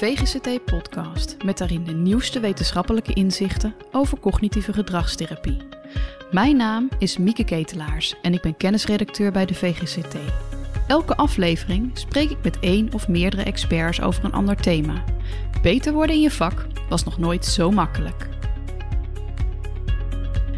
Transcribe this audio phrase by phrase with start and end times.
[0.00, 5.56] VGCT-podcast met daarin de nieuwste wetenschappelijke inzichten over cognitieve gedragstherapie.
[6.30, 10.16] Mijn naam is Mieke Ketelaars en ik ben kennisredacteur bij de VGCT.
[10.86, 15.04] Elke aflevering spreek ik met één of meerdere experts over een ander thema.
[15.62, 18.28] Beter worden in je vak was nog nooit zo makkelijk.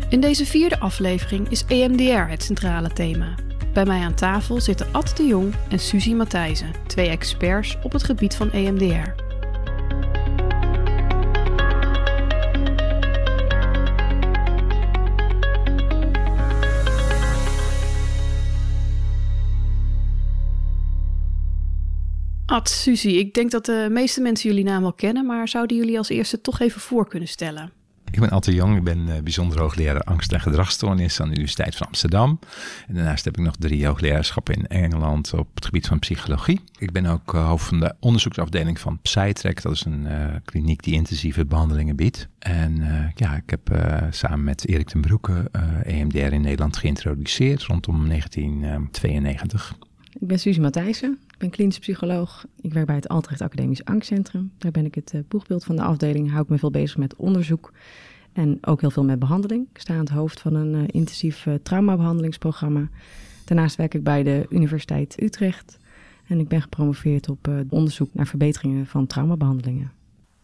[0.08, 3.34] In deze vierde aflevering is EMDR het centrale thema.
[3.72, 8.02] Bij mij aan tafel zitten Ad de Jong en Suzy Matthijssen, twee experts op het
[8.02, 9.21] gebied van EMDR.
[22.52, 25.98] Ad, Suzy, ik denk dat de meeste mensen jullie naam wel kennen, maar zouden jullie
[25.98, 27.72] als eerste toch even voor kunnen stellen?
[28.10, 31.76] Ik ben Atte Jong, ik ben uh, bijzonder hoogleraar angst- en gedragsstoornis aan de Universiteit
[31.76, 32.38] van Amsterdam.
[32.86, 36.60] En daarnaast heb ik nog drie hoogleraarschappen in Engeland op het gebied van psychologie.
[36.78, 39.62] Ik ben ook uh, hoofd van de onderzoeksafdeling van Psytrek.
[39.62, 42.28] Dat is een uh, kliniek die intensieve behandelingen biedt.
[42.38, 42.82] En
[43.14, 43.78] ja, ik heb
[44.10, 45.50] samen met Erik ten Broeke
[45.84, 49.74] EMDR in Nederland geïntroduceerd rondom 1992.
[50.20, 52.44] Ik ben Suzy Matthijssen, ben klinisch psycholoog.
[52.60, 54.52] Ik werk bij het Altrecht Academisch Angstcentrum.
[54.58, 56.30] Daar ben ik het uh, boegbeeld van de afdeling.
[56.30, 57.72] Hou ik me veel bezig met onderzoek
[58.32, 59.66] en ook heel veel met behandeling.
[59.72, 62.88] Ik sta aan het hoofd van een uh, intensief uh, traumabehandelingsprogramma.
[63.44, 65.78] Daarnaast werk ik bij de Universiteit Utrecht.
[66.26, 69.92] En ik ben gepromoveerd op onderzoek naar verbeteringen van traumabehandelingen.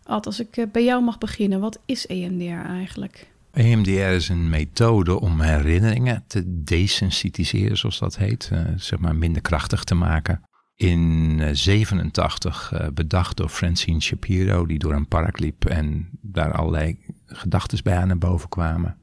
[0.03, 3.31] Ad, als ik bij jou mag beginnen, wat is EMDR eigenlijk?
[3.53, 8.51] EMDR is een methode om herinneringen te desensitiseren, zoals dat heet.
[8.53, 10.43] Uh, zeg maar minder krachtig te maken.
[10.79, 16.99] In 87 uh, bedacht door Francine Shapiro, die door een park liep en daar allerlei
[17.27, 18.97] gedachten bij naar boven kwamen.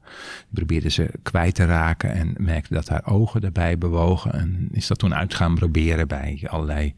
[0.50, 4.32] Probeerde ze kwijt te raken en merkte dat haar ogen daarbij bewogen.
[4.32, 6.94] En is dat toen uit gaan proberen bij allerlei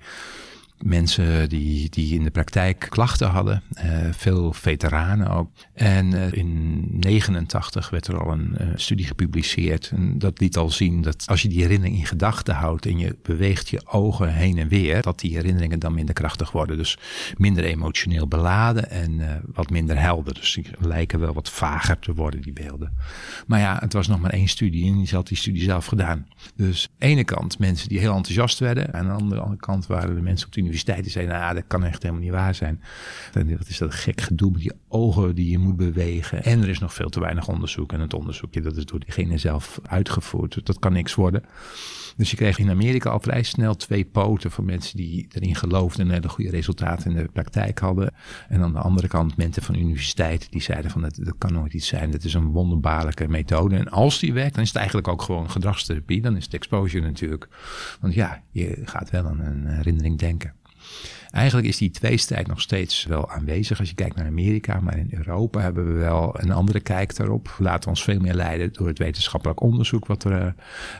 [0.79, 3.63] mensen die, die in de praktijk klachten hadden.
[3.77, 5.51] Uh, veel veteranen ook.
[5.79, 9.91] En uh, in 89 werd er al een uh, studie gepubliceerd.
[9.95, 13.17] En dat liet al zien dat als je die herinnering in gedachten houdt en je
[13.23, 16.77] beweegt je ogen heen en weer, dat die herinneringen dan minder krachtig worden.
[16.77, 16.99] Dus
[17.37, 20.35] minder emotioneel beladen en wat minder helder.
[20.35, 22.97] Dus die lijken wel wat vager te worden, die beelden.
[23.47, 26.27] Maar ja, het was nog maar één studie en die had die studie zelf gedaan.
[26.57, 28.93] Dus aan de ene kant mensen die heel enthousiast werden.
[28.93, 31.65] En aan de andere kant waren de mensen op de universiteit die zeiden, nou, dat
[31.67, 32.83] kan echt helemaal niet waar zijn.
[33.33, 36.45] Wat is dat gek gedoe met die ogen die je moet bewegen.
[36.45, 37.93] En er is nog veel te weinig onderzoek.
[37.93, 40.67] En het onderzoekje, dat is door diegene zelf uitgevoerd.
[40.67, 41.43] Dat kan niks worden.
[42.17, 46.07] Dus je kreeg in Amerika al vrij snel twee poten van mensen die erin geloofden
[46.07, 48.15] en hele goede resultaten in de praktijk hadden.
[48.49, 51.73] En aan de andere kant mensen van universiteiten die zeiden van dat, dat kan nooit
[51.73, 52.11] iets zijn.
[52.11, 53.77] Dat is een wonderbaarlijke methode.
[53.77, 56.21] En als die werkt, dan is het eigenlijk ook gewoon gedragstherapie.
[56.21, 57.49] Dan is het exposure natuurlijk.
[58.01, 60.53] Want ja, je gaat wel aan een herinnering denken.
[61.31, 65.11] Eigenlijk is die tweestrijd nog steeds wel aanwezig als je kijkt naar Amerika, maar in
[65.11, 67.55] Europa hebben we wel een andere kijk daarop.
[67.59, 70.47] We laten ons veel meer leiden door het wetenschappelijk onderzoek wat er uh,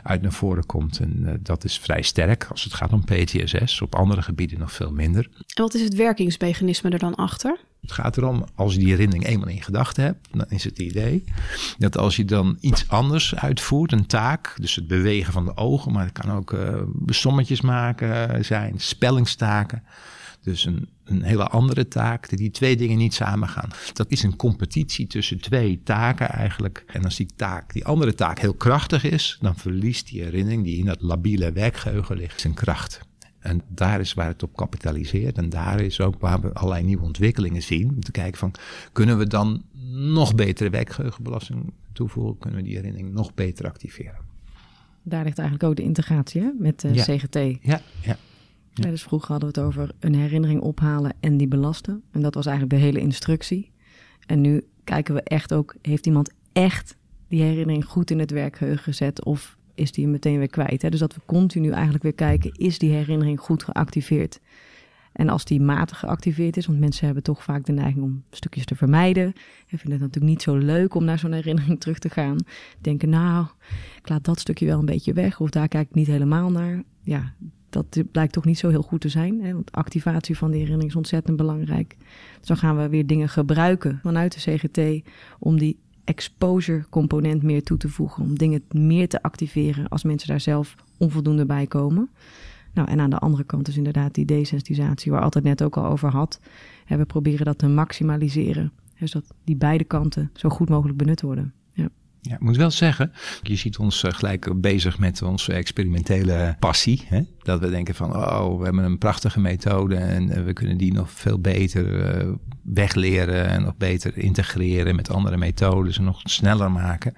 [0.03, 0.99] uit naar voren komt.
[0.99, 4.71] En uh, dat is vrij sterk als het gaat om PTSS, op andere gebieden nog
[4.71, 5.29] veel minder.
[5.33, 7.59] En wat is het werkingsmechanisme er dan achter?
[7.81, 11.23] Het gaat erom, als je die herinnering eenmaal in gedachten hebt, dan is het idee
[11.77, 15.91] dat als je dan iets anders uitvoert, een taak, dus het bewegen van de ogen,
[15.91, 19.83] maar het kan ook uh, sommetjes maken zijn, spellingstaken.
[20.49, 23.69] Dus een, een hele andere taak, die twee dingen niet samengaan.
[23.93, 26.83] Dat is een competitie tussen twee taken eigenlijk.
[26.87, 30.77] En als die taak, die andere taak heel krachtig is, dan verliest die herinnering die
[30.77, 33.01] in dat labiele werkgeheugen ligt zijn kracht.
[33.39, 35.37] En daar is waar het op kapitaliseert.
[35.37, 37.89] En daar is ook waar we allerlei nieuwe ontwikkelingen zien.
[37.89, 38.53] Om te kijken van,
[38.91, 42.37] kunnen we dan nog betere werkgeheugenbelasting toevoegen?
[42.37, 44.17] Kunnen we die herinnering nog beter activeren?
[45.03, 47.03] Daar ligt eigenlijk ook de integratie hè, met de ja.
[47.03, 47.35] CGT.
[47.61, 48.17] Ja, ja.
[48.73, 52.03] Ja, dus vroeger hadden we het over een herinnering ophalen en die belasten.
[52.11, 53.71] En dat was eigenlijk de hele instructie.
[54.25, 56.97] En nu kijken we echt ook, heeft iemand echt
[57.27, 60.81] die herinnering goed in het werkgeheugen gezet of is die meteen weer kwijt?
[60.81, 60.89] Hè?
[60.89, 64.39] Dus dat we continu eigenlijk weer kijken, is die herinnering goed geactiveerd?
[65.19, 68.65] En als die matig geactiveerd is, want mensen hebben toch vaak de neiging om stukjes
[68.65, 69.23] te vermijden.
[69.23, 72.37] En vinden het natuurlijk niet zo leuk om naar zo'n herinnering terug te gaan.
[72.81, 73.45] Denken, nou,
[73.97, 76.83] ik laat dat stukje wel een beetje weg of daar kijk ik niet helemaal naar.
[77.01, 77.33] Ja,
[77.69, 79.41] dat blijkt toch niet zo heel goed te zijn.
[79.41, 79.53] Hè?
[79.53, 81.95] Want activatie van die herinnering is ontzettend belangrijk.
[82.37, 87.63] Dus dan gaan we weer dingen gebruiken vanuit de CGT om die exposure component meer
[87.63, 88.23] toe te voegen.
[88.23, 92.09] Om dingen meer te activeren als mensen daar zelf onvoldoende bij komen.
[92.73, 95.85] Nou, en aan de andere kant is inderdaad die desensitisatie, waar altijd net ook al
[95.85, 96.39] over had.
[96.85, 98.71] Ja, we proberen dat te maximaliseren.
[98.99, 101.53] Dus dat die beide kanten zo goed mogelijk benut worden.
[101.73, 101.89] Ja.
[102.21, 103.11] Ja, ik moet wel zeggen,
[103.41, 107.05] je ziet ons eh, gelijk bezig met onze experimentele passie.
[107.05, 107.21] Hè?
[107.39, 110.93] Dat we denken van, oh, we hebben een prachtige methode en eh, we kunnen die
[110.93, 116.71] nog veel beter uh, wegleren en nog beter integreren met andere methodes en nog sneller
[116.71, 117.13] maken.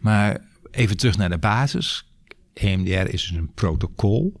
[0.00, 2.12] Maar even terug naar de basis.
[2.52, 4.40] EMDR is dus een protocol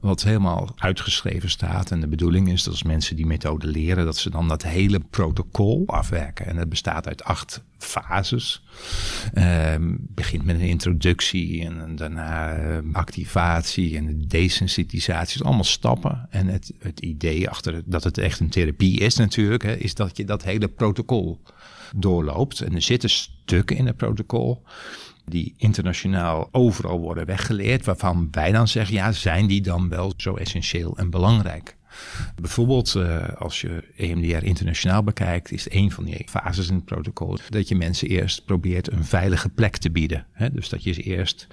[0.00, 1.90] wat helemaal uitgeschreven staat.
[1.90, 5.00] En de bedoeling is dat als mensen die methode leren, dat ze dan dat hele
[5.00, 6.46] protocol afwerken.
[6.46, 8.62] En het bestaat uit acht fases.
[9.34, 15.42] Ehm, begint met een introductie en daarna ehm, activatie en desensitisatie.
[15.42, 16.26] allemaal stappen.
[16.30, 20.16] En het, het idee achter dat het echt een therapie is natuurlijk, hè, is dat
[20.16, 21.42] je dat hele protocol
[21.96, 22.60] doorloopt.
[22.60, 24.62] En er zitten stukken in het protocol
[25.30, 30.34] die internationaal overal worden weggeleerd, waarvan wij dan zeggen, ja, zijn die dan wel zo
[30.34, 31.76] essentieel en belangrijk?
[32.40, 37.38] Bijvoorbeeld uh, als je EMDR internationaal bekijkt, is een van die fases in het protocol
[37.48, 40.26] dat je mensen eerst probeert een veilige plek te bieden.
[40.52, 41.46] Dus dat je eerst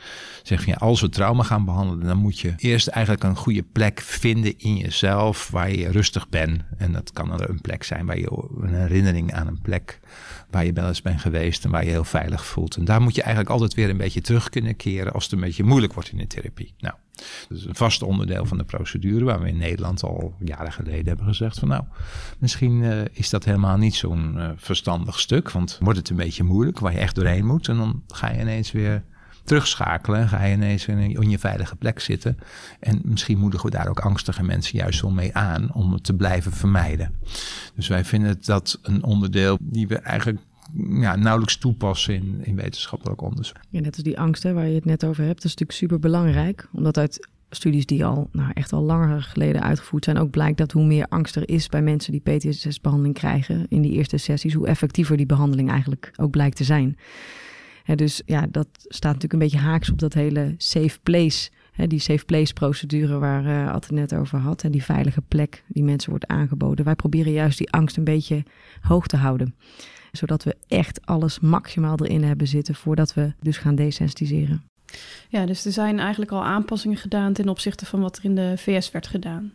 [0.43, 3.63] zegt van ja, als we trauma gaan behandelen, dan moet je eerst eigenlijk een goede
[3.63, 6.61] plek vinden in jezelf waar je rustig bent.
[6.77, 9.99] En dat kan een plek zijn waar je een herinnering aan een plek
[10.49, 12.75] waar je wel eens bent geweest en waar je heel veilig voelt.
[12.75, 15.39] En daar moet je eigenlijk altijd weer een beetje terug kunnen keren als het een
[15.39, 16.73] beetje moeilijk wordt in de therapie.
[16.79, 16.95] Nou,
[17.49, 21.07] dat is een vast onderdeel van de procedure waar we in Nederland al jaren geleden
[21.07, 21.83] hebben gezegd van nou,
[22.39, 26.43] misschien uh, is dat helemaal niet zo'n uh, verstandig stuk, want wordt het een beetje
[26.43, 29.03] moeilijk waar je echt doorheen moet en dan ga je ineens weer
[29.47, 30.29] terugschakelen.
[30.29, 32.37] Ga je ineens in je veilige plek zitten.
[32.79, 36.13] En misschien moedigen we daar ook angstige mensen juist wel mee aan om het te
[36.13, 37.15] blijven vermijden.
[37.75, 40.39] Dus wij vinden dat een onderdeel die we eigenlijk
[40.73, 43.57] ja, nauwelijks toepassen in, in wetenschappelijk onderzoek.
[43.69, 45.99] Ja, net als die angsten waar je het net over hebt, dat is natuurlijk super
[45.99, 46.67] belangrijk.
[46.71, 50.71] Omdat uit studies die al nou, echt al langer geleden uitgevoerd zijn, ook blijkt dat
[50.71, 54.67] hoe meer angst er is bij mensen die PTSS-behandeling krijgen in die eerste sessies, hoe
[54.67, 56.97] effectiever die behandeling eigenlijk ook blijkt te zijn
[57.95, 61.49] dus ja, dat staat natuurlijk een beetje haaks op dat hele safe place.
[61.87, 64.63] die safe place procedure waar uh, het net over had.
[64.63, 66.85] En die veilige plek die mensen wordt aangeboden.
[66.85, 68.43] Wij proberen juist die angst een beetje
[68.81, 69.55] hoog te houden.
[70.11, 74.63] Zodat we echt alles maximaal erin hebben zitten voordat we dus gaan desensitiseren.
[75.29, 78.53] Ja, dus er zijn eigenlijk al aanpassingen gedaan ten opzichte van wat er in de
[78.57, 79.53] VS werd gedaan.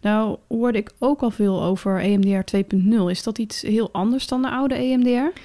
[0.00, 3.06] Nou hoorde ik ook al veel over EMDR 2.0.
[3.06, 5.38] Is dat iets heel anders dan de oude EMDR?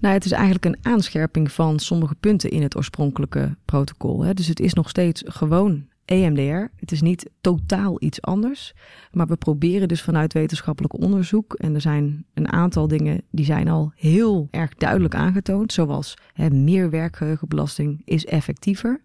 [0.00, 4.22] Nou, het is eigenlijk een aanscherping van sommige punten in het oorspronkelijke protocol.
[4.22, 4.34] Hè.
[4.34, 6.72] Dus het is nog steeds gewoon EMDR.
[6.76, 8.74] Het is niet totaal iets anders.
[9.12, 11.54] Maar we proberen dus vanuit wetenschappelijk onderzoek.
[11.54, 15.72] En er zijn een aantal dingen die zijn al heel erg duidelijk aangetoond.
[15.72, 19.02] Zoals hè, meer werkgeheugenbelasting is effectiever.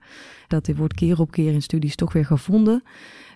[0.48, 2.83] Dat wordt keer op keer in studies toch weer gevonden.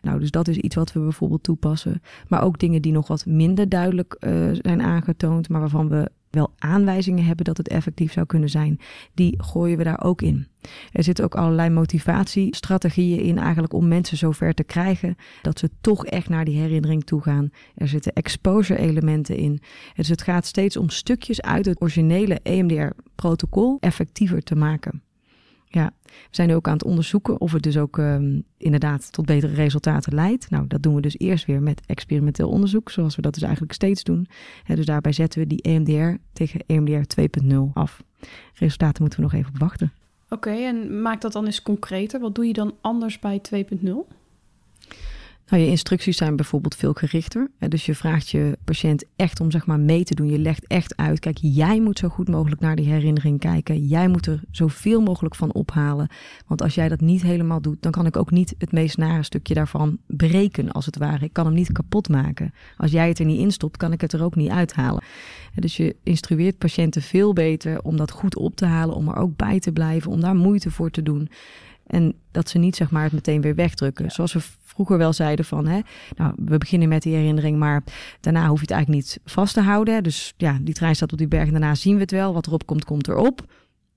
[0.02, 2.02] Nou, dus dat is iets wat we bijvoorbeeld toepassen.
[2.28, 5.50] Maar ook dingen die nog wat minder duidelijk uh, zijn aangetoond.
[5.50, 8.80] Maar waarvan we wel aanwijzingen hebben dat het effectief zou kunnen zijn,
[9.14, 10.48] die gooien we daar ook in.
[10.92, 16.06] Er zitten ook allerlei motivatiestrategieën in eigenlijk om mensen zover te krijgen dat ze toch
[16.06, 17.50] echt naar die herinnering toe gaan.
[17.76, 19.62] Er zitten exposure elementen in.
[19.96, 25.05] Dus het gaat steeds om stukjes uit het originele EMDR-protocol effectiever te maken.
[25.76, 29.54] Ja, we zijn ook aan het onderzoeken of het dus ook um, inderdaad tot betere
[29.54, 30.50] resultaten leidt.
[30.50, 33.74] Nou, dat doen we dus eerst weer met experimenteel onderzoek, zoals we dat dus eigenlijk
[33.74, 34.28] steeds doen.
[34.66, 38.04] dus daarbij zetten we die EMDR tegen EMDR 2.0 af.
[38.54, 39.94] Resultaten moeten we nog even op wachten.
[40.30, 42.20] Oké, en maak dat dan eens concreter.
[42.20, 43.92] Wat doe je dan anders bij 2.0?
[45.48, 47.52] Nou, je instructies zijn bijvoorbeeld veel gerichter.
[47.60, 50.30] Dus je vraagt je patiënt echt om zeg maar mee te doen.
[50.30, 53.88] Je legt echt uit, kijk, jij moet zo goed mogelijk naar die herinnering kijken.
[53.88, 56.08] Jij moet er zoveel mogelijk van ophalen.
[56.48, 59.24] Want als jij dat niet helemaal doet, dan kan ik ook niet het meest nare
[59.24, 61.26] stukje daarvan breken, als het ware.
[61.26, 62.54] Ik kan hem niet kapot maken.
[62.78, 65.04] Als jij het er niet in stopt, kan ik het er ook niet uithalen.
[65.56, 69.36] Dus je instrueert patiënten veel beter om dat goed op te halen, om er ook
[69.36, 71.30] bij te blijven, om daar moeite voor te doen.
[71.88, 74.12] En dat ze niet zeg maar het meteen weer wegdrukken.
[74.12, 75.80] Zoals we vroeger wel zeiden van, hè,
[76.16, 77.84] nou, we beginnen met die herinnering, maar
[78.20, 80.04] daarna hoef je het eigenlijk niet vast te houden.
[80.04, 82.34] Dus ja, die trein staat op die berg en daarna zien we het wel.
[82.34, 83.54] Wat erop komt, komt erop.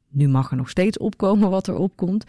[0.08, 2.24] Nu mag er nog steeds opkomen wat erop komt.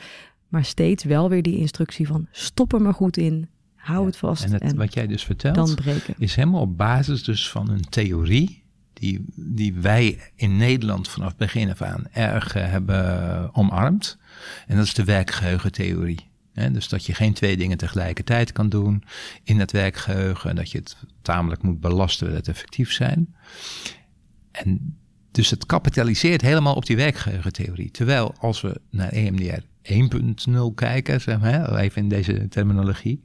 [0.48, 3.50] Maar steeds wel weer die instructie van stop er maar goed in.
[3.76, 4.44] Hou het vast.
[4.44, 5.76] En, het, wat jij dus vertelt,
[6.18, 8.64] is helemaal op basis dus van een theorie
[9.00, 14.18] die, die wij in Nederland vanaf begin af aan erg uh, hebben omarmd.
[14.68, 16.30] En dat is de werkgeheugentheorie.
[16.72, 19.04] dus dat je geen twee dingen tegelijkertijd kan doen
[19.44, 20.50] in het werkgeheugen.
[20.50, 23.36] En dat je het tamelijk moet belasten wil het effectief zijn.
[24.52, 24.98] En
[25.32, 27.92] dus het kapitaliseert helemaal op die werkgeheugentheorie.
[27.92, 31.42] Terwijl als we naar EMDR 1.0 kijken,
[31.78, 33.24] even in deze terminologie,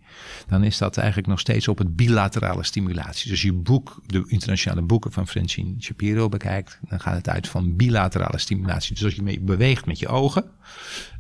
[0.48, 3.30] dan is dat eigenlijk nog steeds op het bilaterale stimulatie.
[3.30, 7.76] Dus je boek, de internationale boeken van Francine Shapiro bekijkt, dan gaat het uit van
[7.76, 8.94] bilaterale stimulatie.
[8.94, 10.44] Dus als je mee beweegt met je ogen,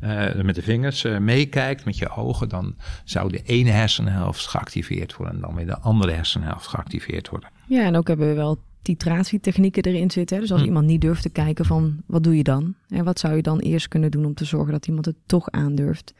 [0.02, 5.16] uh, met de vingers, uh, meekijkt met je ogen, dan zou de ene hersenhelft geactiveerd
[5.16, 7.48] worden en dan weer de andere hersenhelft geactiveerd worden.
[7.66, 10.40] Ja, en ook hebben we wel titratietechnieken erin zitten.
[10.40, 10.66] Dus als hm.
[10.66, 12.74] iemand niet durft te kijken van wat doe je dan?
[12.88, 15.50] En wat zou je dan eerst kunnen doen om te zorgen dat iemand het toch
[15.50, 16.14] aandurft?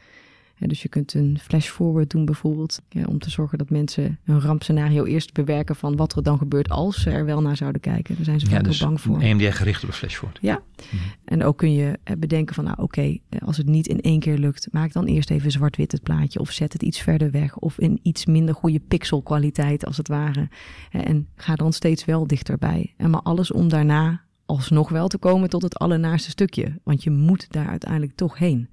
[0.59, 5.03] Dus je kunt een flash forward doen bijvoorbeeld, om te zorgen dat mensen een rampscenario
[5.03, 8.15] eerst bewerken van wat er dan gebeurt als ze er wel naar zouden kijken.
[8.15, 9.21] Daar zijn ze vaak ja, dus bang voor.
[9.21, 10.39] EMDR gericht op een flash forward.
[10.41, 11.03] Ja, mhm.
[11.25, 14.19] en ook kun je eh, bedenken van nou oké, eh, als het niet in één
[14.19, 17.57] keer lukt, maak dan eerst even zwart-wit het plaatje of zet het iets verder weg
[17.57, 20.49] of in iets minder goede pixelkwaliteit als het ware.
[20.91, 22.93] En ga dan steeds wel dichterbij.
[22.97, 27.11] En maar alles om daarna alsnog wel te komen tot het allernaarste stukje, want je
[27.11, 28.69] moet daar uiteindelijk toch heen.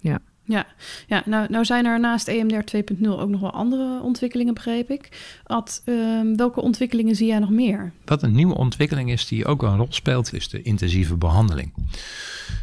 [0.00, 0.20] Ja.
[0.46, 0.66] Ja,
[1.06, 5.08] ja nou, nou zijn er naast EMDR 2.0 ook nog wel andere ontwikkelingen, begreep ik.
[5.44, 7.92] Ad, ehm, welke ontwikkelingen zie jij nog meer?
[8.04, 11.72] Wat een nieuwe ontwikkeling is die ook een rol speelt, is de intensieve behandeling.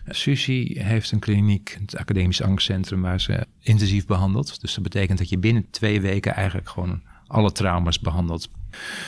[0.07, 4.61] Susie heeft een kliniek, het Academisch Angstcentrum, waar ze intensief behandelt.
[4.61, 8.49] Dus dat betekent dat je binnen twee weken eigenlijk gewoon alle trauma's behandelt.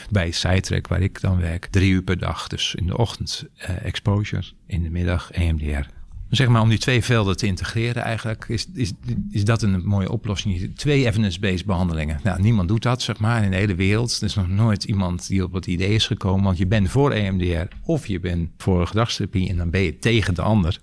[0.10, 2.48] Bij Sidetrack, waar ik dan werk, drie uur per dag.
[2.48, 5.86] Dus in de ochtend uh, exposure, in de middag EMDR
[6.30, 8.92] zeg maar om die twee velden te integreren eigenlijk, is, is,
[9.32, 10.76] is dat een mooie oplossing.
[10.76, 12.20] Twee evidence-based behandelingen.
[12.24, 14.18] Nou, niemand doet dat, zeg maar, in de hele wereld.
[14.18, 17.12] Er is nog nooit iemand die op het idee is gekomen, want je bent voor
[17.12, 20.80] EMDR of je bent voor gedragstherapie en dan ben je tegen de ander.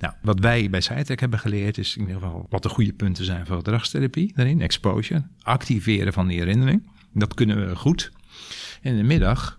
[0.00, 3.24] Nou, wat wij bij Cytec hebben geleerd is in ieder geval wat de goede punten
[3.24, 4.60] zijn voor gedragstherapie daarin.
[4.60, 6.90] Exposure, activeren van die herinnering.
[7.12, 8.12] Dat kunnen we goed.
[8.82, 9.58] En in de middag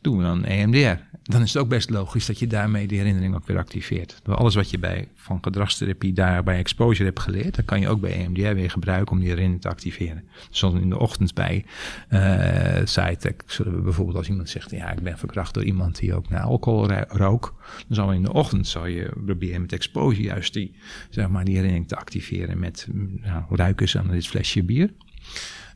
[0.00, 3.34] doen we dan EMDR dan is het ook best logisch dat je daarmee de herinnering
[3.34, 4.20] ook weer activeert.
[4.24, 8.00] Alles wat je bij, van gedragstherapie daar bij exposure hebt geleerd, dat kan je ook
[8.00, 10.24] bij EMDR weer gebruiken om die herinnering te activeren.
[10.50, 11.64] Zoals in de ochtend bij
[12.10, 12.20] uh,
[13.56, 16.90] we bijvoorbeeld als iemand zegt, ja, ik ben verkracht door iemand die ook naar alcohol
[17.08, 17.54] rook,
[17.86, 20.72] dan zal in de ochtend zal je proberen met exposure juist die,
[21.10, 22.86] zeg maar, die herinnering te activeren met
[23.22, 24.90] nou, ruiken aan dit flesje bier.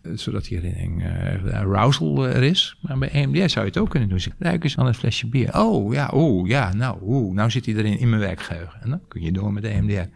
[0.03, 1.05] Eh, zodat die herinnering
[1.47, 2.77] uh, arousal er is.
[2.81, 4.21] Maar bij EMDR zou je het ook kunnen doen.
[4.39, 5.59] Ruik eens aan een flesje bier.
[5.59, 8.81] Oh ja, oh ja, nou, oeh, nou zit hij erin in mijn werkgeheugen.
[8.83, 10.09] En dan kun je door met EMDR.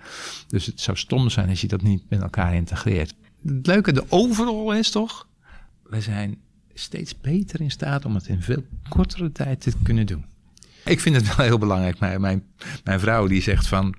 [0.46, 3.14] Dus het zou stom zijn als je dat niet met elkaar integreert.
[3.44, 5.28] Het leuke, de overal is toch,
[5.82, 6.38] we zijn
[6.74, 10.24] steeds beter in staat om het in veel kortere tijd te kunnen doen.
[10.86, 11.98] Ik vind het wel heel belangrijk.
[11.98, 12.44] Mijn, mijn,
[12.84, 13.94] mijn vrouw die zegt van...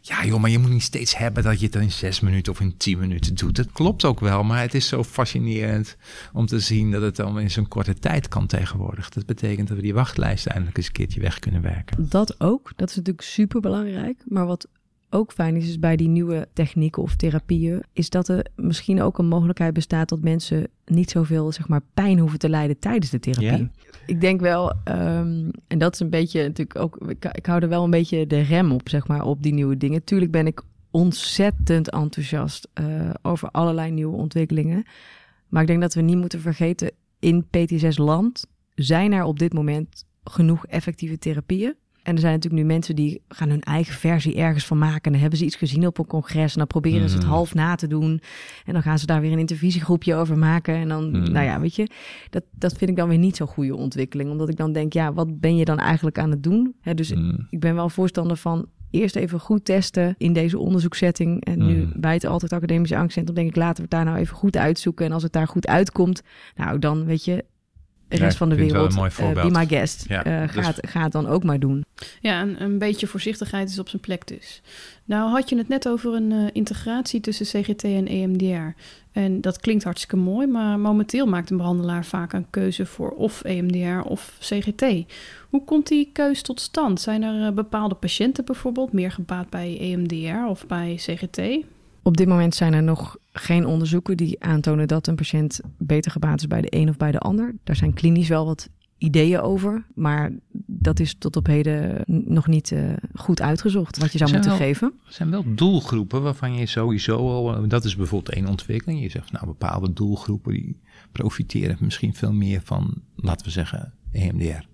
[0.00, 2.60] Ja joh, maar je moet niet steeds hebben dat je het in zes minuten of
[2.60, 3.56] in tien minuten doet.
[3.56, 5.96] Dat klopt ook wel, maar het is zo fascinerend
[6.32, 9.08] om te zien dat het dan in zo'n korte tijd kan tegenwoordig.
[9.08, 12.08] Dat betekent dat we die wachtlijst eindelijk eens een keertje weg kunnen werken.
[12.08, 14.22] Dat ook, dat is natuurlijk super belangrijk.
[14.26, 14.68] Maar wat
[15.10, 19.18] ook fijn is, is bij die nieuwe technieken of therapieën, is dat er misschien ook
[19.18, 23.20] een mogelijkheid bestaat dat mensen niet zoveel zeg maar, pijn hoeven te lijden tijdens de
[23.20, 23.70] therapie.
[24.06, 27.68] Ik denk wel, um, en dat is een beetje natuurlijk ook, ik, ik hou er
[27.68, 30.04] wel een beetje de rem op, zeg maar, op die nieuwe dingen.
[30.04, 34.84] Tuurlijk ben ik ontzettend enthousiast uh, over allerlei nieuwe ontwikkelingen.
[35.48, 40.04] Maar ik denk dat we niet moeten vergeten, in PT6-land zijn er op dit moment
[40.24, 41.74] genoeg effectieve therapieën
[42.08, 45.02] en er zijn natuurlijk nu mensen die gaan hun eigen versie ergens van maken.
[45.02, 47.30] En dan hebben ze iets gezien op een congres en dan proberen ze het mm.
[47.30, 48.20] half na te doen.
[48.64, 50.74] En dan gaan ze daar weer een intervisiegroepje over maken.
[50.74, 51.32] En dan, mm.
[51.32, 51.88] nou ja, weet je,
[52.30, 54.30] dat, dat vind ik dan weer niet zo'n goede ontwikkeling.
[54.30, 56.74] Omdat ik dan denk, ja, wat ben je dan eigenlijk aan het doen?
[56.94, 57.46] dus mm.
[57.50, 61.44] ik ben wel voorstander van eerst even goed testen in deze onderzoekssetting.
[61.44, 64.36] En nu bij het Altijd Academische Angstcentrum denk ik, laten we het daar nou even
[64.36, 65.06] goed uitzoeken.
[65.06, 66.22] En als het daar goed uitkomt,
[66.54, 67.44] nou dan weet je,
[68.08, 71.44] de rest van de wereld, uh, be my guest, ja, uh, gaat, gaat dan ook
[71.44, 71.84] maar doen.
[72.20, 74.62] Ja, een, een beetje voorzichtigheid is op zijn plek dus.
[75.04, 78.80] Nou had je het net over een uh, integratie tussen CGT en EMDR.
[79.12, 83.42] En dat klinkt hartstikke mooi, maar momenteel maakt een behandelaar vaak een keuze voor of
[83.42, 84.84] EMDR of CGT.
[85.50, 87.00] Hoe komt die keuze tot stand?
[87.00, 91.40] Zijn er bepaalde patiënten bijvoorbeeld meer gebaat bij EMDR of bij CGT?
[92.08, 96.40] Op dit moment zijn er nog geen onderzoeken die aantonen dat een patiënt beter gebaat
[96.40, 97.54] is bij de een of bij de ander.
[97.64, 100.32] Daar zijn klinisch wel wat ideeën over, maar
[100.66, 104.92] dat is tot op heden nog niet uh, goed uitgezocht wat je zou moeten geven.
[105.06, 109.02] Er zijn wel doelgroepen waarvan je sowieso al, dat is bijvoorbeeld één ontwikkeling.
[109.02, 110.80] Je zegt nou bepaalde doelgroepen die
[111.12, 114.66] profiteren misschien veel meer van, laten we zeggen, EMDR.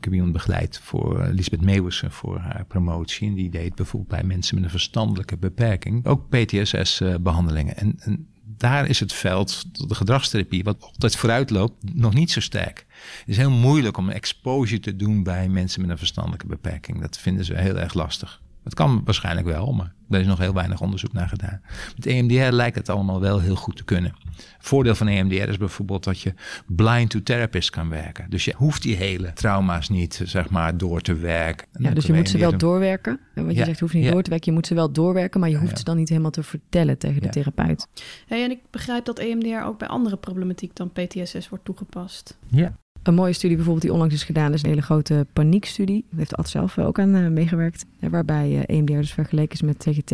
[0.00, 3.28] Ik heb iemand begeleid voor uh, Lisbeth Meeuwissen voor haar promotie.
[3.28, 7.76] En die deed bijvoorbeeld bij mensen met een verstandelijke beperking ook PTSS-behandelingen.
[7.76, 12.40] en, en, daar is het veld, de gedragstherapie, wat altijd vooruit loopt, nog niet zo
[12.40, 12.86] sterk.
[13.18, 17.00] Het is heel moeilijk om exposure te doen bij mensen met een verstandelijke beperking.
[17.00, 18.39] Dat vinden ze heel erg lastig.
[18.64, 21.60] Het kan waarschijnlijk wel, maar er is nog heel weinig onderzoek naar gedaan.
[21.96, 24.14] Met EMDR lijkt het allemaal wel heel goed te kunnen.
[24.58, 26.34] Voordeel van EMDR is bijvoorbeeld dat je
[26.66, 28.30] blind to therapist kan werken.
[28.30, 31.66] Dus je hoeft die hele trauma's niet, zeg maar, door te werken.
[31.78, 33.20] Ja, dus je moet ze wel doorwerken.
[33.34, 34.50] Want je zegt, je hoeft niet door te werken.
[34.50, 37.22] Je moet ze wel doorwerken, maar je hoeft ze dan niet helemaal te vertellen tegen
[37.22, 37.86] de therapeut.
[38.26, 42.38] Hey, en ik begrijp dat EMDR ook bij andere problematiek dan PTSS wordt toegepast.
[42.46, 42.72] Ja.
[43.02, 46.04] Een mooie studie bijvoorbeeld die onlangs is gedaan, is een hele grote paniekstudie.
[46.08, 47.86] Daar heeft Ad zelf ook aan uh, meegewerkt.
[48.00, 50.12] Waarbij EMDR dus vergeleken is met TGT.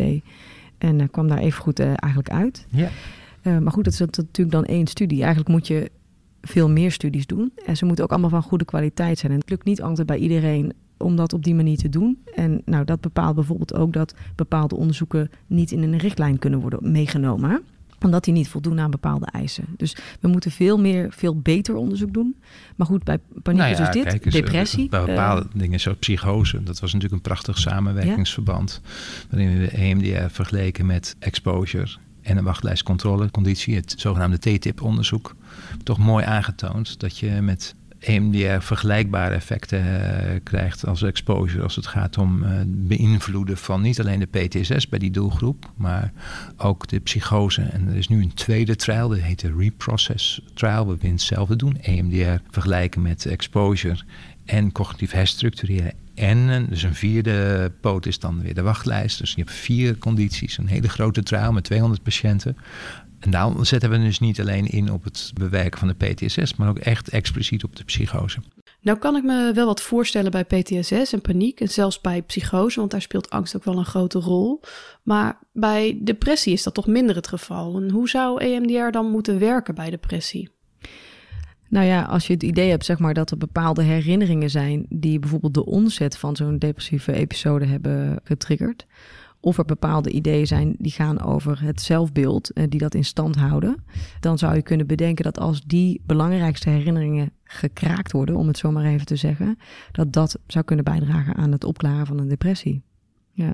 [0.77, 2.67] En uh, kwam daar even goed eigenlijk uit.
[2.69, 2.89] Ja.
[3.59, 5.19] maar goed, dat is natuurlijk dan één studie.
[5.19, 5.91] Eigenlijk moet je
[6.41, 7.51] veel meer studies doen.
[7.65, 9.31] En ze moeten ook allemaal van goede kwaliteit zijn.
[9.31, 12.17] En het lukt niet altijd bij iedereen om dat op die manier te doen.
[12.35, 16.91] En nou, dat bepaalt bijvoorbeeld ook dat bepaalde onderzoeken niet in een richtlijn kunnen worden
[16.91, 17.61] meegenomen
[18.01, 19.65] omdat die niet voldoen aan bepaalde eisen.
[19.77, 22.35] Dus we moeten veel meer, veel beter onderzoek doen.
[22.75, 24.89] Maar goed, bij paniek nou is dit, eh, depressie.
[24.89, 26.63] Bij bepaalde uh, dingen zoals psychose.
[26.63, 28.81] Dat was natuurlijk een prachtig samenwerkingsverband.
[29.29, 33.75] Waarin we EMDR vergeleken met exposure en een wachtlijstcontroleconditie.
[33.75, 35.35] Het zogenaamde TTIP-onderzoek.
[35.83, 41.87] Toch mooi aangetoond dat je met EMDR vergelijkbare effecten uh, krijgt als exposure als het
[41.87, 46.11] gaat om uh, beïnvloeden van niet alleen de PTSS bij die doelgroep, maar
[46.57, 47.61] ook de psychose.
[47.61, 51.77] En er is nu een tweede trial, dat heet de Reprocess Trial, we hetzelfde doen.
[51.81, 53.99] EMDR vergelijken met exposure
[54.45, 55.93] en cognitief herstructureren.
[56.15, 59.19] En dus een vierde poot is dan weer de wachtlijst.
[59.19, 62.57] Dus je hebt vier condities, een hele grote trial met 200 patiënten.
[63.19, 66.69] En daarom zetten we dus niet alleen in op het bewerken van de PTSS, maar
[66.69, 68.39] ook echt expliciet op de psychose.
[68.81, 72.79] Nou kan ik me wel wat voorstellen bij PTSS en paniek en zelfs bij psychose,
[72.79, 74.61] want daar speelt angst ook wel een grote rol.
[75.03, 77.81] Maar bij depressie is dat toch minder het geval.
[77.81, 80.49] En hoe zou EMDR dan moeten werken bij depressie?
[81.69, 85.19] Nou ja, als je het idee hebt, zeg maar, dat er bepaalde herinneringen zijn die
[85.19, 88.85] bijvoorbeeld de onzet van zo'n depressieve episode hebben getriggerd,
[89.39, 93.35] of er bepaalde ideeën zijn die gaan over het zelfbeeld, eh, die dat in stand
[93.35, 93.83] houden,
[94.19, 98.71] dan zou je kunnen bedenken dat als die belangrijkste herinneringen gekraakt worden, om het zo
[98.71, 99.57] maar even te zeggen,
[99.91, 102.86] dat dat zou kunnen bijdragen aan het opklaren van een depressie.
[103.37, 103.53] Ja.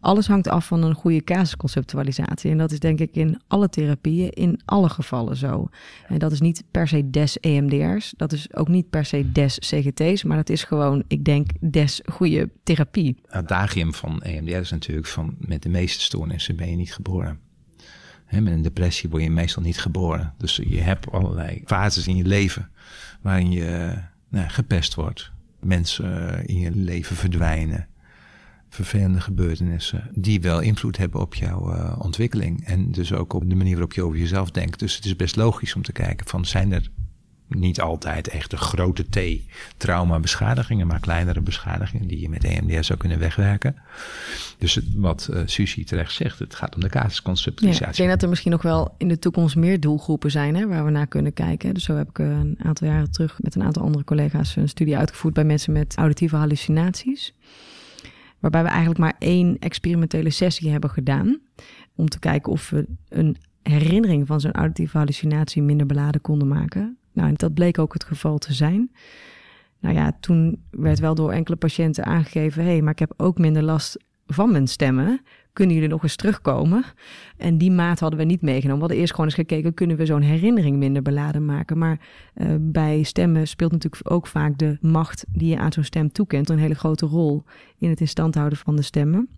[0.00, 2.50] Alles hangt af van een goede casusconceptualisatie.
[2.50, 5.68] En dat is denk ik in alle therapieën, in alle gevallen zo.
[6.08, 8.14] En dat is niet per se des EMDR's.
[8.16, 10.22] Dat is ook niet per se des CGT's.
[10.22, 13.16] Maar dat is gewoon, ik denk, des goede therapie.
[13.26, 17.40] Het dagium van EMDR is natuurlijk van met de meeste stoornissen ben je niet geboren.
[18.30, 20.34] met een depressie word je meestal niet geboren.
[20.38, 22.70] Dus je hebt allerlei fases in je leven
[23.20, 25.32] waarin je nou, gepest wordt.
[25.60, 27.90] Mensen in je leven verdwijnen
[28.74, 33.54] vervelende gebeurtenissen die wel invloed hebben op jouw uh, ontwikkeling en dus ook op de
[33.54, 34.78] manier waarop je over jezelf denkt.
[34.78, 36.88] Dus het is best logisch om te kijken van zijn er
[37.48, 39.40] niet altijd echt de grote T
[39.76, 43.76] trauma beschadigingen, maar kleinere beschadigingen die je met EMDR zou kunnen wegwerken.
[44.58, 47.90] Dus wat uh, Susie terecht zegt, het gaat om de casusconceptualisatie.
[47.90, 50.84] Ik denk dat er misschien nog wel in de toekomst meer doelgroepen zijn hè, waar
[50.84, 51.74] we naar kunnen kijken.
[51.74, 54.68] Dus zo heb ik eh, een aantal jaren terug met een aantal andere collega's een
[54.68, 57.34] studie uitgevoerd bij mensen met auditieve hallucinaties.
[58.42, 61.38] Waarbij we eigenlijk maar één experimentele sessie hebben gedaan.
[61.94, 66.96] Om te kijken of we een herinnering van zo'n auditieve hallucinatie minder beladen konden maken.
[67.12, 68.90] Nou, en dat bleek ook het geval te zijn.
[69.80, 73.38] Nou ja, toen werd wel door enkele patiënten aangegeven: hé, hey, maar ik heb ook
[73.38, 75.20] minder last van mijn stemmen
[75.52, 76.84] kunnen jullie nog eens terugkomen?
[77.36, 78.74] En die maat hadden we niet meegenomen.
[78.74, 81.78] We hadden eerst gewoon eens gekeken, kunnen we zo'n herinnering minder beladen maken?
[81.78, 82.00] Maar
[82.34, 86.48] uh, bij stemmen speelt natuurlijk ook vaak de macht die je aan zo'n stem toekent
[86.48, 87.44] een hele grote rol
[87.78, 89.28] in het in stand houden van de stemmen.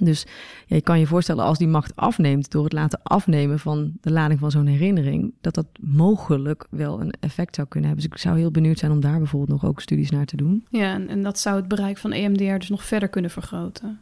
[0.00, 0.26] Dus
[0.66, 4.40] je kan je voorstellen als die macht afneemt door het laten afnemen van de lading
[4.40, 8.06] van zo'n herinnering, dat dat mogelijk wel een effect zou kunnen hebben.
[8.08, 10.66] Dus ik zou heel benieuwd zijn om daar bijvoorbeeld nog ook studies naar te doen.
[10.70, 14.00] Ja, en, dat zou het bereik van EMDR dus nog verder kunnen vergroten.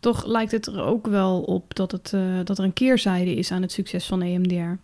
[0.00, 3.52] Toch lijkt het er ook wel op dat, het, uh, dat er een keerzijde is
[3.52, 4.78] aan het succes van EMDR.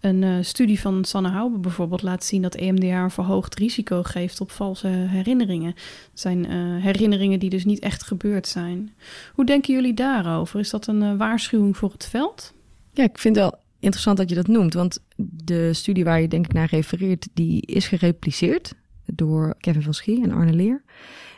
[0.00, 4.40] Een uh, studie van Sanne Haube bijvoorbeeld laat zien dat EMDR een verhoogd risico geeft
[4.40, 5.72] op valse herinneringen.
[5.74, 8.94] Dat zijn uh, herinneringen die dus niet echt gebeurd zijn.
[9.34, 10.60] Hoe denken jullie daarover?
[10.60, 12.52] Is dat een uh, waarschuwing voor het veld?
[12.92, 14.74] Ja, ik vind het wel interessant dat je dat noemt.
[14.74, 19.94] Want de studie waar je denk ik naar refereert, die is gerepliceerd door Kevin van
[19.94, 20.82] Schie en Arne Leer.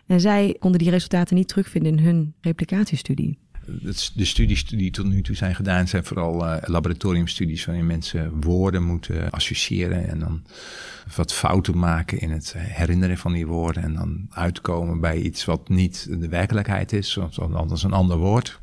[0.07, 3.39] En zij konden die resultaten niet terugvinden in hun replicatiestudie
[4.15, 8.83] de studies die tot nu toe zijn gedaan zijn vooral uh, laboratoriumstudies waarin mensen woorden
[8.83, 10.43] moeten associëren en dan
[11.17, 15.69] wat fouten maken in het herinneren van die woorden en dan uitkomen bij iets wat
[15.69, 18.61] niet de werkelijkheid is, of anders een ander woord.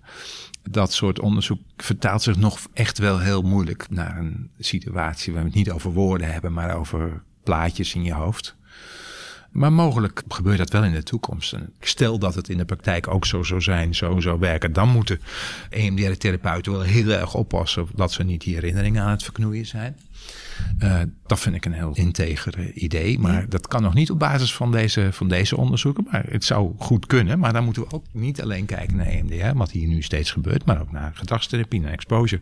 [0.69, 5.47] Dat soort onderzoek vertaalt zich nog echt wel heel moeilijk naar een situatie waar we
[5.47, 8.55] het niet over woorden hebben, maar over plaatjes in je hoofd.
[9.55, 11.53] Maar mogelijk gebeurt dat wel in de toekomst.
[11.53, 14.73] En stel dat het in de praktijk ook zo zou zijn, zo zou werken.
[14.73, 15.19] Dan moeten
[15.69, 19.95] EMDR-therapeuten wel heel erg oppassen dat ze niet die herinneringen aan het verknoeien zijn.
[20.79, 23.19] Uh, dat vind ik een heel integere idee.
[23.19, 26.07] Maar dat kan nog niet op basis van deze, van deze onderzoeken.
[26.11, 27.39] Maar het zou goed kunnen.
[27.39, 30.65] Maar dan moeten we ook niet alleen kijken naar EMDR, wat hier nu steeds gebeurt.
[30.65, 32.41] Maar ook naar gedragstherapie, naar exposure.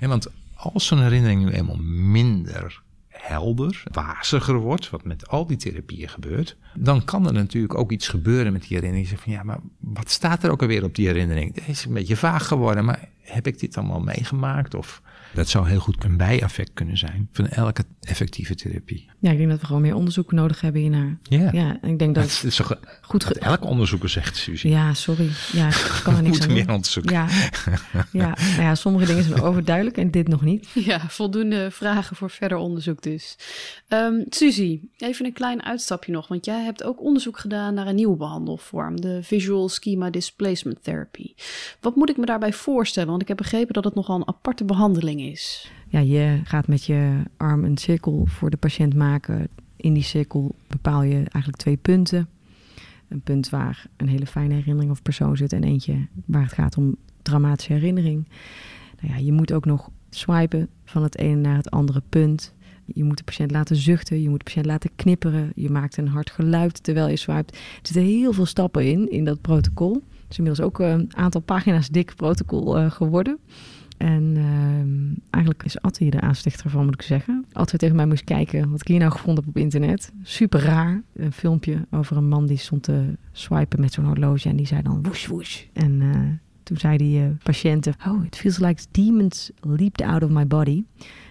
[0.00, 1.78] En want als zo'n herinnering nu eenmaal
[2.12, 2.82] minder
[3.26, 8.08] helder, waziger wordt, wat met al die therapieën gebeurt, dan kan er natuurlijk ook iets
[8.08, 9.08] gebeuren met die herinnering.
[9.08, 11.54] Zegt van ja, maar wat staat er ook alweer op die herinnering?
[11.54, 14.74] Het is een beetje vaag geworden, maar heb ik dit allemaal meegemaakt?
[14.74, 15.02] Of
[15.34, 19.10] dat zou heel goed een bijeffect kunnen zijn van elke effectieve therapie.
[19.18, 21.18] Ja, ik denk dat we gewoon meer onderzoek nodig hebben hiernaar.
[21.22, 23.24] Ja, ja ik denk dat, dat is toch goed.
[23.24, 24.70] Ge- elk onderzoeker zegt, Suzie.
[24.70, 25.30] Ja, sorry.
[25.52, 27.10] Ja, ik kan er niks aan meer onderzoek.
[27.10, 27.28] Ja,
[28.10, 30.68] ja, nou ja, sommige dingen zijn overduidelijk en dit nog niet.
[30.84, 33.36] Ja, voldoende vragen voor verder onderzoek dus.
[33.88, 37.94] Um, Suzie, even een klein uitstapje nog, want jij hebt ook onderzoek gedaan naar een
[37.94, 41.34] nieuwe behandelvorm, de Visual Schema Displacement Therapy.
[41.80, 43.08] Wat moet ik me daarbij voorstellen?
[43.08, 45.23] Want ik heb begrepen dat het nogal een aparte behandeling is.
[45.88, 49.48] Ja, je gaat met je arm een cirkel voor de patiënt maken.
[49.76, 52.28] In die cirkel bepaal je eigenlijk twee punten.
[53.08, 56.76] Een punt waar een hele fijne herinnering of persoon zit en eentje waar het gaat
[56.76, 58.28] om dramatische herinnering.
[59.00, 62.54] Nou ja, je moet ook nog swipen van het ene naar het andere punt.
[62.84, 65.52] Je moet de patiënt laten zuchten, je moet de patiënt laten knipperen.
[65.54, 67.52] Je maakt een hard geluid terwijl je swipt.
[67.56, 69.92] Er zitten heel veel stappen in, in dat protocol.
[69.94, 73.38] Het is inmiddels ook een aantal pagina's dik protocol uh, geworden.
[73.96, 77.44] En uh, eigenlijk is Atte hier de aanstichter van, moet ik zeggen.
[77.52, 80.12] Atte tegen mij moest kijken wat ik hier nou gevonden heb op internet.
[80.22, 81.02] Super raar.
[81.14, 84.48] Een filmpje over een man die stond te swipen met zo'n horloge.
[84.48, 85.62] En die zei dan woesh woesh.
[85.72, 86.16] En uh,
[86.62, 87.94] toen zei die uh, patiënten...
[88.06, 90.84] Oh, it feels like demons leaped out of my body.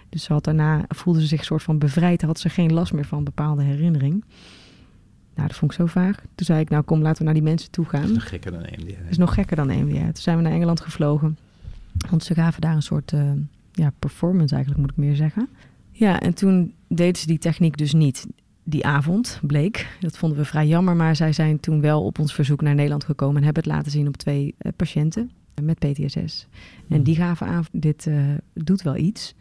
[0.08, 2.22] Dus ze had daarna voelde ze zich soort van bevrijd.
[2.22, 4.24] Had ze geen last meer van een bepaalde herinnering.
[5.34, 6.16] Nou, dat vond ik zo vaag.
[6.34, 8.00] Toen zei ik, nou kom, laten we naar die mensen toe gaan.
[8.00, 9.00] Dat is nog gekker dan EMDR.
[9.02, 9.98] Dat is nog gekker dan EMDR.
[9.98, 11.38] Toen zijn we naar Engeland gevlogen.
[12.10, 13.32] Want ze gaven daar een soort uh,
[13.72, 15.48] ja, performance eigenlijk, moet ik meer zeggen.
[15.90, 18.26] Ja, en toen deden ze die techniek dus niet
[18.64, 19.96] die avond, bleek.
[20.00, 23.04] Dat vonden we vrij jammer, maar zij zijn toen wel op ons verzoek naar Nederland
[23.04, 23.36] gekomen...
[23.36, 25.30] en hebben het laten zien op twee uh, patiënten
[25.62, 26.46] met PTSS.
[26.88, 29.34] En die gaven aan, dit uh, doet wel iets...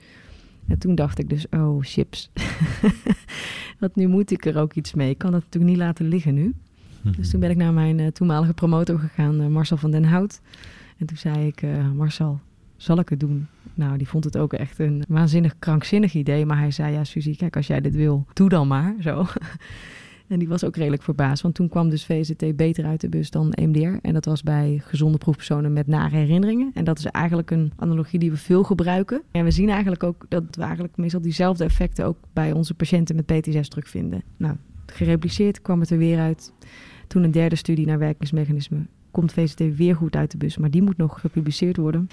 [0.68, 2.32] En toen dacht ik dus, oh chips,
[3.80, 5.10] want nu moet ik er ook iets mee.
[5.10, 6.44] Ik kan dat natuurlijk niet laten liggen nu.
[6.44, 7.22] Mm-hmm.
[7.22, 10.42] Dus toen ben ik naar mijn uh, toenmalige promotor gegaan, Marcel van den Hout.
[10.98, 12.40] En toen zei ik, uh, Marcel,
[12.76, 13.48] zal ik het doen?
[13.74, 16.46] Nou, die vond het ook echt een waanzinnig krankzinnig idee.
[16.46, 18.96] Maar hij zei, ja Suzie, kijk, als jij dit wil, doe dan maar.
[19.04, 19.26] Zo.
[20.28, 23.30] En die was ook redelijk verbaasd, want toen kwam dus VZT beter uit de bus
[23.30, 23.98] dan MDR.
[24.02, 26.72] En dat was bij gezonde proefpersonen met nare herinneringen.
[26.74, 29.22] En dat is eigenlijk een analogie die we veel gebruiken.
[29.32, 33.16] En we zien eigenlijk ook dat we eigenlijk meestal diezelfde effecten ook bij onze patiënten
[33.16, 34.24] met PTSS terugvinden.
[34.38, 36.54] Nou, gerepliceerd kwam het er weer uit.
[37.08, 40.82] Toen een derde studie naar werkingsmechanismen komt VZT weer goed uit de bus, maar die
[40.82, 42.10] moet nog gepubliceerd worden.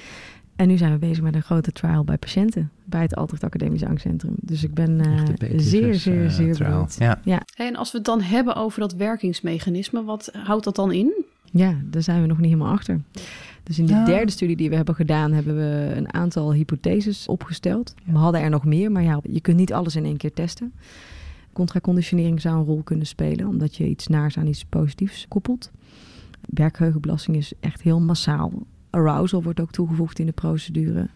[0.57, 3.85] En nu zijn we bezig met een grote trial bij patiënten bij het Altrecht Academisch
[3.85, 4.35] Angstcentrum.
[4.41, 5.25] Dus ik ben uh,
[5.57, 6.97] zeer, zeer, zeer uh, benieuwd.
[6.99, 7.21] Ja.
[7.25, 7.43] Ja.
[7.57, 11.25] En als we het dan hebben over dat werkingsmechanisme, wat houdt dat dan in?
[11.53, 13.01] Ja, daar zijn we nog niet helemaal achter.
[13.63, 14.05] Dus in de ja.
[14.05, 17.95] derde studie die we hebben gedaan, hebben we een aantal hypotheses opgesteld.
[18.05, 20.73] We hadden er nog meer, maar ja, je kunt niet alles in één keer testen.
[21.53, 25.71] Contraconditionering zou een rol kunnen spelen, omdat je iets naars aan iets positiefs koppelt.
[26.41, 28.53] Werkgeheugenbelasting is echt heel massaal.
[28.91, 31.09] Arousal wordt ook toegevoegd in de procedure.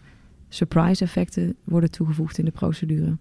[0.49, 3.17] Surprise effecten worden toegevoegd in de procedure.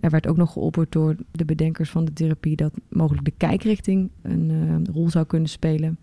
[0.00, 4.10] Er werd ook nog geopperd door de bedenkers van de therapie dat mogelijk de kijkrichting
[4.22, 5.98] een uh, rol zou kunnen spelen.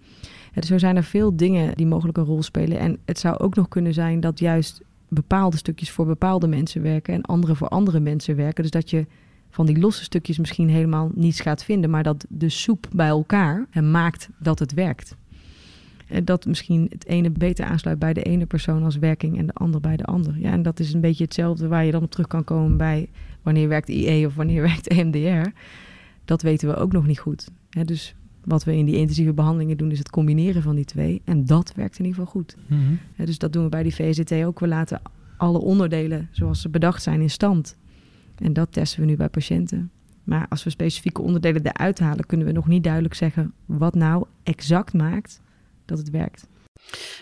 [0.53, 2.79] Dus zo zijn er veel dingen die mogelijk een rol spelen.
[2.79, 7.13] En het zou ook nog kunnen zijn dat juist bepaalde stukjes voor bepaalde mensen werken
[7.13, 8.63] en andere voor andere mensen werken.
[8.63, 9.05] Dus dat je
[9.49, 13.67] van die losse stukjes misschien helemaal niets gaat vinden, maar dat de soep bij elkaar
[13.81, 15.15] maakt dat het werkt.
[16.23, 19.81] Dat misschien het ene beter aansluit bij de ene persoon als werking en de ander
[19.81, 20.39] bij de ander.
[20.39, 23.09] Ja, en dat is een beetje hetzelfde waar je dan op terug kan komen bij
[23.41, 25.49] wanneer werkt IE of wanneer werkt EMDR.
[26.25, 27.47] Dat weten we ook nog niet goed.
[27.85, 31.21] Dus wat we in die intensieve behandelingen doen, is het combineren van die twee.
[31.25, 32.55] En dat werkt in ieder geval goed.
[33.15, 34.59] Ja, dus dat doen we bij die VZT ook.
[34.59, 35.01] We laten
[35.37, 37.77] alle onderdelen zoals ze bedacht zijn in stand.
[38.41, 39.91] En dat testen we nu bij patiënten.
[40.23, 44.25] Maar als we specifieke onderdelen eruit halen, kunnen we nog niet duidelijk zeggen wat nou
[44.43, 45.41] exact maakt
[45.85, 46.47] dat het werkt.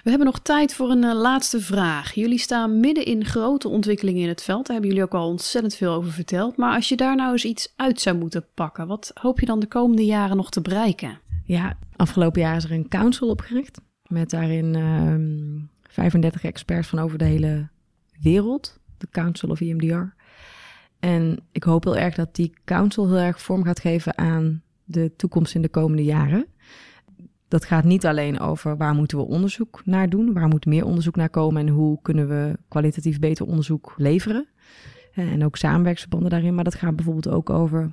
[0.04, 2.14] We hebben nog tijd voor een uh, laatste vraag.
[2.14, 4.66] Jullie staan midden in grote ontwikkelingen in het veld.
[4.66, 6.58] Daar hebben jullie ook al ontzettend veel over verteld.
[6.58, 9.60] Maar als je daar nou eens iets uit zou moeten pakken, wat hoop je dan
[9.60, 11.20] de komende jaren nog te bereiken?
[11.44, 13.80] Ja, afgelopen jaar is er een council opgericht.
[14.08, 17.68] Met daarin uh, 35 experts van over de hele
[18.22, 18.80] wereld.
[18.98, 20.16] De Council of EMDR.
[21.00, 25.12] En ik hoop heel erg dat die council heel erg vorm gaat geven aan de
[25.16, 26.46] toekomst in de komende jaren.
[27.48, 31.16] Dat gaat niet alleen over waar moeten we onderzoek naar doen, waar moet meer onderzoek
[31.16, 34.48] naar komen en hoe kunnen we kwalitatief beter onderzoek leveren.
[35.14, 37.92] En ook samenwerksverbanden daarin, maar dat gaat bijvoorbeeld ook over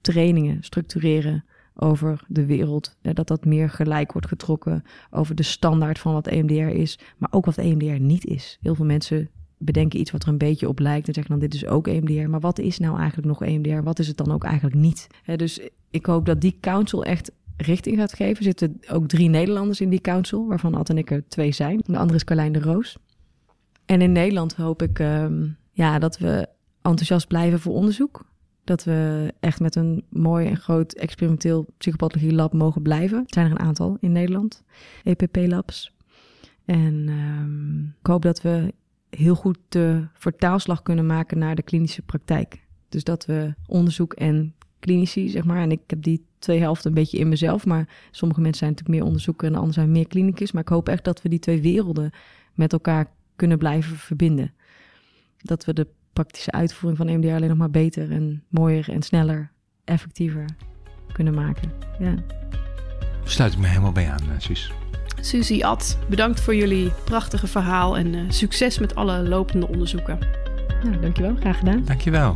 [0.00, 2.96] trainingen structureren over de wereld.
[3.02, 7.44] Dat dat meer gelijk wordt getrokken over de standaard van wat EMDR is, maar ook
[7.44, 8.58] wat EMDR niet is.
[8.60, 9.30] Heel veel mensen
[9.62, 12.28] bedenken iets wat er een beetje op lijkt en zeggen dan dit is ook EMDR.
[12.28, 13.82] Maar wat is nou eigenlijk nog EMDR?
[13.82, 15.06] Wat is het dan ook eigenlijk niet?
[15.36, 18.36] dus ik hoop dat die council echt richting gaat geven.
[18.36, 21.80] Er zitten ook drie Nederlanders in die council, waarvan Ad en ik er twee zijn.
[21.84, 22.98] De andere is Carlijn de Roos.
[23.86, 26.48] En in Nederland hoop ik ehm, ja, dat we
[26.82, 28.28] enthousiast blijven voor onderzoek.
[28.64, 33.18] Dat we echt met een mooi en groot experimenteel psychopathologie lab mogen blijven.
[33.18, 34.62] Er zijn er een aantal in Nederland,
[35.04, 35.92] EPP-labs.
[36.64, 38.74] En um, ik hoop dat we
[39.10, 42.66] heel goed de vertaalslag kunnen maken naar de klinische praktijk.
[42.88, 45.62] Dus dat we onderzoek en klinici, zeg maar.
[45.62, 47.66] En ik heb die twee helften een beetje in mezelf.
[47.66, 50.52] Maar sommige mensen zijn natuurlijk meer onderzoeker en anderen zijn meer klinicus.
[50.52, 52.10] Maar ik hoop echt dat we die twee werelden
[52.54, 54.52] met elkaar kunnen blijven verbinden.
[55.36, 59.50] Dat we de praktische uitvoering van EMDR alleen nog maar beter en mooier en sneller,
[59.84, 60.44] effectiever
[61.12, 61.72] kunnen maken.
[61.98, 62.14] Ja.
[63.24, 64.72] Sluit ik me helemaal bij aan, eh, Suus.
[65.20, 70.18] Suzy Ad, bedankt voor jullie prachtige verhaal en uh, succes met alle lopende onderzoeken.
[70.84, 71.84] Nou, dankjewel, graag gedaan.
[71.84, 72.34] Dankjewel.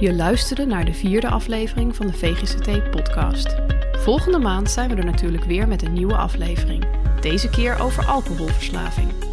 [0.00, 3.56] Je luisterde naar de vierde aflevering van de VGCT-podcast.
[3.92, 6.84] Volgende maand zijn we er natuurlijk weer met een nieuwe aflevering.
[7.20, 9.29] Deze keer over alcoholverslaving.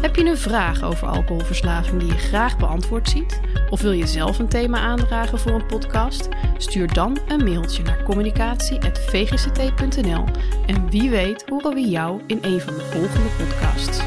[0.00, 3.40] Heb je een vraag over alcoholverslaving die je graag beantwoord ziet?
[3.70, 6.28] Of wil je zelf een thema aandragen voor een podcast?
[6.56, 10.24] Stuur dan een mailtje naar communicatie.vgct.nl
[10.66, 14.00] en wie weet horen we jou in een van de volgende podcasts.